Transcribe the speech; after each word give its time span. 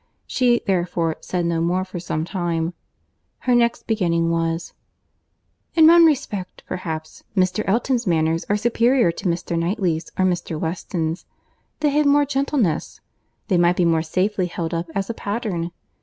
She, 0.25 0.61
therefore, 0.65 1.17
said 1.21 1.45
no 1.45 1.61
more 1.61 1.85
for 1.85 1.99
some 1.99 2.25
time. 2.25 2.73
Her 3.41 3.53
next 3.53 3.85
beginning 3.85 4.31
was, 4.31 4.73
"In 5.75 5.85
one 5.85 6.05
respect, 6.05 6.63
perhaps, 6.65 7.23
Mr. 7.37 7.63
Elton's 7.67 8.07
manners 8.07 8.43
are 8.49 8.57
superior 8.57 9.11
to 9.11 9.27
Mr. 9.27 9.55
Knightley's 9.55 10.11
or 10.17 10.25
Mr. 10.25 10.59
Weston's. 10.59 11.27
They 11.81 11.89
have 11.89 12.07
more 12.07 12.25
gentleness. 12.25 12.99
They 13.47 13.59
might 13.59 13.75
be 13.77 13.85
more 13.85 14.01
safely 14.01 14.47
held 14.47 14.73
up 14.73 14.87
as 14.95 15.07
a 15.07 15.13
pattern. 15.13 15.69